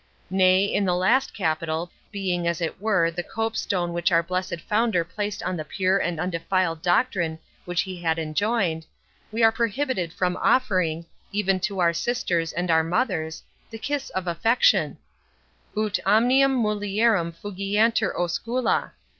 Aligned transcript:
Nay, 0.31 0.63
in 0.65 0.83
the 0.83 0.95
last 0.95 1.31
capital, 1.31 1.91
being, 2.11 2.47
as 2.47 2.59
it 2.59 2.81
were, 2.81 3.11
the 3.11 3.21
cope 3.21 3.55
stone 3.55 3.93
which 3.93 4.11
our 4.11 4.23
blessed 4.23 4.59
founder 4.61 5.03
placed 5.03 5.43
on 5.43 5.55
the 5.55 5.63
pure 5.63 5.99
and 5.99 6.19
undefiled 6.19 6.81
doctrine 6.81 7.37
which 7.65 7.81
he 7.81 8.01
had 8.01 8.17
enjoined, 8.17 8.87
we 9.31 9.43
are 9.43 9.51
prohibited 9.51 10.11
from 10.11 10.37
offering, 10.37 11.05
even 11.31 11.59
to 11.59 11.77
our 11.77 11.93
sisters 11.93 12.51
and 12.51 12.71
our 12.71 12.83
mothers, 12.83 13.43
the 13.69 13.77
kiss 13.77 14.09
of 14.09 14.25
affection—'ut 14.25 15.99
omnium 16.03 16.59
mulierum 16.63 17.31
fugiantur 17.31 18.11
oscula'. 18.17 18.93